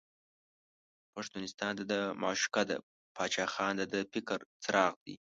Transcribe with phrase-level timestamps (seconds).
[1.13, 2.77] پښتونستان دده معشوقه ده،
[3.15, 5.15] باچا خان دده د فکر څراغ دی.